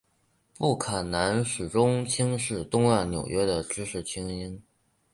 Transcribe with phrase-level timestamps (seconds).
[0.55, 4.59] 布坎南始终轻视东岸纽约的知识菁英。